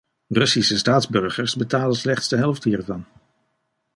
Russische 0.29 0.77
staatsburgers 0.77 1.55
betalen 1.55 1.95
slechts 1.95 2.27
de 2.27 2.37
helft 2.37 2.63
hiervan. 2.63 3.05